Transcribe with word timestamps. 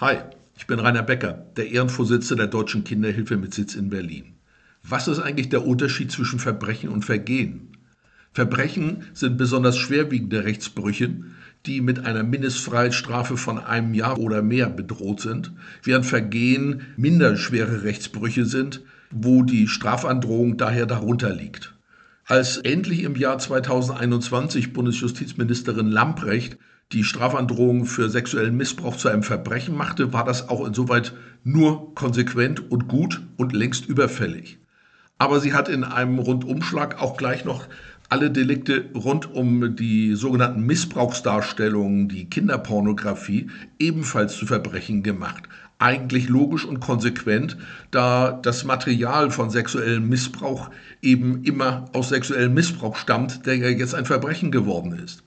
Hi, 0.00 0.18
ich 0.56 0.68
bin 0.68 0.78
Rainer 0.78 1.02
Becker, 1.02 1.44
der 1.56 1.72
Ehrenvorsitzende 1.72 2.44
der 2.44 2.46
Deutschen 2.46 2.84
Kinderhilfe 2.84 3.36
mit 3.36 3.52
Sitz 3.52 3.74
in 3.74 3.90
Berlin. 3.90 4.26
Was 4.84 5.08
ist 5.08 5.18
eigentlich 5.18 5.48
der 5.48 5.66
Unterschied 5.66 6.12
zwischen 6.12 6.38
Verbrechen 6.38 6.90
und 6.90 7.04
Vergehen? 7.04 7.76
Verbrechen 8.32 9.06
sind 9.12 9.36
besonders 9.36 9.76
schwerwiegende 9.76 10.44
Rechtsbrüche, 10.44 11.16
die 11.66 11.80
mit 11.80 12.06
einer 12.06 12.22
Mindestfreiheitsstrafe 12.22 13.36
von 13.36 13.58
einem 13.58 13.92
Jahr 13.92 14.20
oder 14.20 14.40
mehr 14.40 14.70
bedroht 14.70 15.20
sind, 15.20 15.50
während 15.82 16.06
Vergehen 16.06 16.82
minder 16.96 17.36
schwere 17.36 17.82
Rechtsbrüche 17.82 18.44
sind, 18.44 18.82
wo 19.10 19.42
die 19.42 19.66
Strafandrohung 19.66 20.58
daher 20.58 20.86
darunter 20.86 21.34
liegt. 21.34 21.74
Als 22.24 22.58
endlich 22.58 23.02
im 23.02 23.16
Jahr 23.16 23.40
2021 23.40 24.72
Bundesjustizministerin 24.72 25.90
Lamprecht 25.90 26.56
die 26.92 27.04
Strafandrohung 27.04 27.84
für 27.84 28.08
sexuellen 28.08 28.56
Missbrauch 28.56 28.96
zu 28.96 29.08
einem 29.08 29.22
Verbrechen 29.22 29.76
machte, 29.76 30.12
war 30.12 30.24
das 30.24 30.48
auch 30.48 30.66
insoweit 30.66 31.12
nur 31.44 31.94
konsequent 31.94 32.70
und 32.70 32.88
gut 32.88 33.22
und 33.36 33.52
längst 33.52 33.86
überfällig. 33.86 34.58
Aber 35.18 35.40
sie 35.40 35.52
hat 35.52 35.68
in 35.68 35.84
einem 35.84 36.18
Rundumschlag 36.18 37.02
auch 37.02 37.16
gleich 37.16 37.44
noch 37.44 37.66
alle 38.08 38.30
Delikte 38.30 38.86
rund 38.94 39.34
um 39.34 39.76
die 39.76 40.14
sogenannten 40.14 40.62
Missbrauchsdarstellungen, 40.62 42.08
die 42.08 42.30
Kinderpornografie, 42.30 43.50
ebenfalls 43.78 44.36
zu 44.38 44.46
Verbrechen 44.46 45.02
gemacht. 45.02 45.42
Eigentlich 45.78 46.28
logisch 46.28 46.64
und 46.64 46.80
konsequent, 46.80 47.58
da 47.90 48.32
das 48.32 48.64
Material 48.64 49.30
von 49.30 49.50
sexuellem 49.50 50.08
Missbrauch 50.08 50.70
eben 51.02 51.44
immer 51.44 51.84
aus 51.92 52.08
sexuellem 52.08 52.54
Missbrauch 52.54 52.96
stammt, 52.96 53.44
der 53.44 53.56
ja 53.56 53.68
jetzt 53.68 53.94
ein 53.94 54.06
Verbrechen 54.06 54.50
geworden 54.50 54.92
ist. 54.92 55.22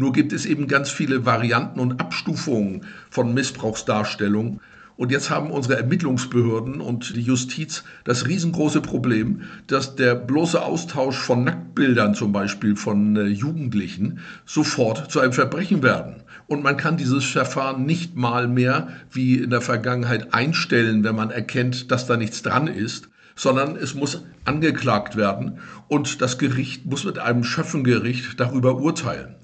Nur 0.00 0.14
gibt 0.14 0.32
es 0.32 0.46
eben 0.46 0.66
ganz 0.66 0.88
viele 0.88 1.26
Varianten 1.26 1.78
und 1.78 2.00
Abstufungen 2.00 2.86
von 3.10 3.34
Missbrauchsdarstellung. 3.34 4.58
Und 4.96 5.12
jetzt 5.12 5.28
haben 5.28 5.50
unsere 5.50 5.76
Ermittlungsbehörden 5.76 6.80
und 6.80 7.14
die 7.16 7.20
Justiz 7.20 7.84
das 8.04 8.26
riesengroße 8.26 8.80
Problem, 8.80 9.42
dass 9.66 9.96
der 9.96 10.14
bloße 10.14 10.62
Austausch 10.62 11.18
von 11.18 11.44
Nacktbildern 11.44 12.14
zum 12.14 12.32
Beispiel 12.32 12.76
von 12.76 13.14
äh, 13.14 13.26
Jugendlichen 13.26 14.20
sofort 14.46 15.12
zu 15.12 15.20
einem 15.20 15.34
Verbrechen 15.34 15.82
werden. 15.82 16.22
Und 16.46 16.62
man 16.62 16.78
kann 16.78 16.96
dieses 16.96 17.26
Verfahren 17.26 17.84
nicht 17.84 18.16
mal 18.16 18.48
mehr 18.48 18.88
wie 19.12 19.34
in 19.34 19.50
der 19.50 19.60
Vergangenheit 19.60 20.32
einstellen, 20.32 21.04
wenn 21.04 21.14
man 21.14 21.30
erkennt, 21.30 21.90
dass 21.90 22.06
da 22.06 22.16
nichts 22.16 22.40
dran 22.40 22.68
ist, 22.68 23.10
sondern 23.36 23.76
es 23.76 23.94
muss 23.94 24.24
angeklagt 24.46 25.16
werden 25.16 25.58
und 25.88 26.22
das 26.22 26.38
Gericht 26.38 26.86
muss 26.86 27.04
mit 27.04 27.18
einem 27.18 27.44
Schöffengericht 27.44 28.40
darüber 28.40 28.76
urteilen. 28.76 29.34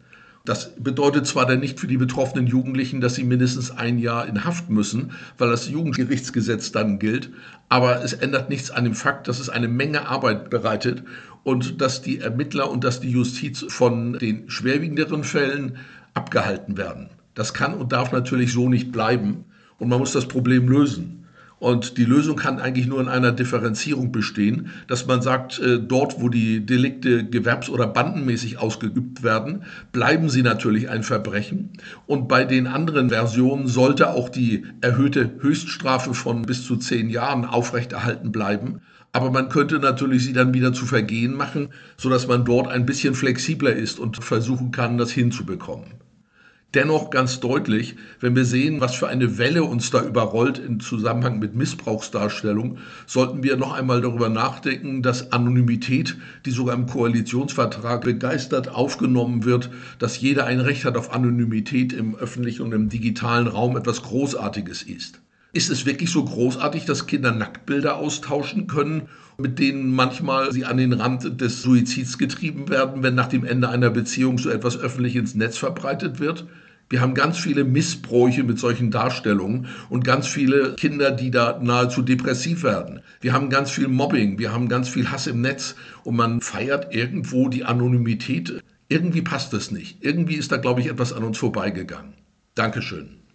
Das 0.46 0.76
bedeutet 0.76 1.26
zwar 1.26 1.44
dann 1.44 1.58
nicht 1.58 1.80
für 1.80 1.88
die 1.88 1.96
betroffenen 1.96 2.46
Jugendlichen, 2.46 3.00
dass 3.00 3.16
sie 3.16 3.24
mindestens 3.24 3.72
ein 3.72 3.98
Jahr 3.98 4.28
in 4.28 4.44
Haft 4.44 4.70
müssen, 4.70 5.10
weil 5.38 5.50
das 5.50 5.68
Jugendgerichtsgesetz 5.68 6.70
dann 6.70 7.00
gilt, 7.00 7.30
aber 7.68 8.04
es 8.04 8.12
ändert 8.12 8.48
nichts 8.48 8.70
an 8.70 8.84
dem 8.84 8.94
Fakt, 8.94 9.26
dass 9.26 9.40
es 9.40 9.48
eine 9.48 9.66
Menge 9.66 10.06
Arbeit 10.06 10.48
bereitet 10.48 11.02
und 11.42 11.80
dass 11.80 12.00
die 12.00 12.20
Ermittler 12.20 12.70
und 12.70 12.84
dass 12.84 13.00
die 13.00 13.10
Justiz 13.10 13.64
von 13.68 14.12
den 14.20 14.48
schwerwiegenderen 14.48 15.24
Fällen 15.24 15.78
abgehalten 16.14 16.76
werden. 16.76 17.08
Das 17.34 17.52
kann 17.52 17.74
und 17.74 17.90
darf 17.90 18.12
natürlich 18.12 18.52
so 18.52 18.68
nicht 18.68 18.92
bleiben 18.92 19.46
und 19.78 19.88
man 19.88 19.98
muss 19.98 20.12
das 20.12 20.28
Problem 20.28 20.68
lösen. 20.68 21.25
Und 21.58 21.96
die 21.96 22.04
Lösung 22.04 22.36
kann 22.36 22.60
eigentlich 22.60 22.86
nur 22.86 23.00
in 23.00 23.08
einer 23.08 23.32
Differenzierung 23.32 24.12
bestehen, 24.12 24.68
dass 24.88 25.06
man 25.06 25.22
sagt, 25.22 25.58
äh, 25.58 25.80
dort, 25.80 26.20
wo 26.20 26.28
die 26.28 26.66
Delikte 26.66 27.24
gewerbs- 27.24 27.70
oder 27.70 27.86
bandenmäßig 27.86 28.58
ausgeübt 28.58 29.22
werden, 29.22 29.64
bleiben 29.90 30.28
sie 30.28 30.42
natürlich 30.42 30.90
ein 30.90 31.02
Verbrechen. 31.02 31.70
Und 32.06 32.28
bei 32.28 32.44
den 32.44 32.66
anderen 32.66 33.08
Versionen 33.08 33.68
sollte 33.68 34.10
auch 34.10 34.28
die 34.28 34.66
erhöhte 34.82 35.30
Höchststrafe 35.40 36.12
von 36.12 36.42
bis 36.42 36.64
zu 36.66 36.76
zehn 36.76 37.08
Jahren 37.08 37.46
aufrechterhalten 37.46 38.32
bleiben. 38.32 38.82
Aber 39.12 39.30
man 39.30 39.48
könnte 39.48 39.78
natürlich 39.78 40.26
sie 40.26 40.34
dann 40.34 40.52
wieder 40.52 40.74
zu 40.74 40.84
Vergehen 40.84 41.32
machen, 41.32 41.70
sodass 41.96 42.26
man 42.26 42.44
dort 42.44 42.68
ein 42.68 42.84
bisschen 42.84 43.14
flexibler 43.14 43.72
ist 43.72 43.98
und 43.98 44.22
versuchen 44.22 44.72
kann, 44.72 44.98
das 44.98 45.10
hinzubekommen 45.10 46.05
dennoch 46.76 47.10
ganz 47.10 47.40
deutlich, 47.40 47.96
wenn 48.20 48.36
wir 48.36 48.44
sehen, 48.44 48.80
was 48.80 48.94
für 48.94 49.08
eine 49.08 49.38
Welle 49.38 49.64
uns 49.64 49.90
da 49.90 50.04
überrollt 50.04 50.58
im 50.58 50.78
Zusammenhang 50.78 51.38
mit 51.38 51.56
Missbrauchsdarstellung, 51.56 52.78
sollten 53.06 53.42
wir 53.42 53.56
noch 53.56 53.72
einmal 53.72 54.02
darüber 54.02 54.28
nachdenken, 54.28 55.02
dass 55.02 55.32
Anonymität, 55.32 56.16
die 56.44 56.50
sogar 56.50 56.74
im 56.74 56.86
Koalitionsvertrag 56.86 58.04
begeistert 58.04 58.68
aufgenommen 58.68 59.44
wird, 59.44 59.70
dass 59.98 60.20
jeder 60.20 60.44
ein 60.44 60.60
Recht 60.60 60.84
hat 60.84 60.98
auf 60.98 61.12
Anonymität 61.12 61.94
im 61.94 62.14
öffentlichen 62.14 62.62
und 62.62 62.72
im 62.72 62.90
digitalen 62.90 63.48
Raum 63.48 63.76
etwas 63.76 64.02
Großartiges 64.02 64.82
ist. 64.82 65.20
Ist 65.54 65.70
es 65.70 65.86
wirklich 65.86 66.10
so 66.10 66.22
großartig, 66.22 66.84
dass 66.84 67.06
Kinder 67.06 67.32
Nacktbilder 67.32 67.96
austauschen 67.96 68.66
können, 68.66 69.08
mit 69.38 69.58
denen 69.58 69.94
manchmal 69.94 70.52
sie 70.52 70.66
an 70.66 70.76
den 70.76 70.92
Rand 70.92 71.40
des 71.40 71.62
Suizids 71.62 72.18
getrieben 72.18 72.68
werden, 72.68 73.02
wenn 73.02 73.14
nach 73.14 73.28
dem 73.28 73.46
Ende 73.46 73.70
einer 73.70 73.88
Beziehung 73.88 74.36
so 74.36 74.50
etwas 74.50 74.78
öffentlich 74.78 75.16
ins 75.16 75.34
Netz 75.34 75.56
verbreitet 75.56 76.20
wird? 76.20 76.46
Wir 76.88 77.00
haben 77.00 77.14
ganz 77.14 77.38
viele 77.38 77.64
Missbräuche 77.64 78.44
mit 78.44 78.60
solchen 78.60 78.92
Darstellungen 78.92 79.66
und 79.90 80.04
ganz 80.04 80.28
viele 80.28 80.76
Kinder, 80.76 81.10
die 81.10 81.32
da 81.32 81.58
nahezu 81.60 82.00
depressiv 82.00 82.62
werden. 82.62 83.00
Wir 83.20 83.32
haben 83.32 83.50
ganz 83.50 83.72
viel 83.72 83.88
Mobbing, 83.88 84.38
wir 84.38 84.52
haben 84.52 84.68
ganz 84.68 84.88
viel 84.88 85.10
Hass 85.10 85.26
im 85.26 85.40
Netz 85.40 85.74
und 86.04 86.14
man 86.14 86.40
feiert 86.40 86.94
irgendwo 86.94 87.48
die 87.48 87.64
Anonymität. 87.64 88.62
Irgendwie 88.88 89.22
passt 89.22 89.52
es 89.52 89.72
nicht. 89.72 90.04
Irgendwie 90.04 90.36
ist 90.36 90.52
da, 90.52 90.58
glaube 90.58 90.80
ich, 90.80 90.86
etwas 90.86 91.12
an 91.12 91.24
uns 91.24 91.38
vorbeigegangen. 91.38 92.14
Dankeschön. 92.54 93.25